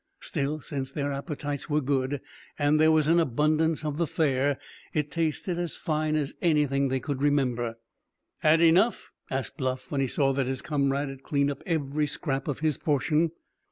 [0.19, 2.21] Still, since their appetites were good
[2.57, 4.57] and there was an abundance of the fare,
[4.95, 7.77] it tasted as fine as anything they could remember.
[8.39, 12.47] "Had enough?" asked Bluff, when he saw that his comrade had cleaned up every scrap
[12.47, 13.29] of his portion.